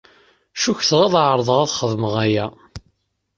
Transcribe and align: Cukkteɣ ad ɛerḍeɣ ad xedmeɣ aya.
Cukkteɣ 0.61 0.99
ad 1.05 1.15
ɛerḍeɣ 1.25 1.59
ad 1.63 1.71
xedmeɣ 1.77 2.13
aya. 2.25 2.45